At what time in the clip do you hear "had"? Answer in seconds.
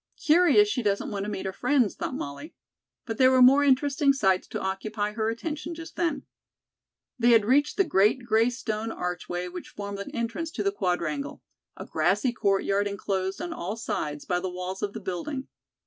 7.29-7.45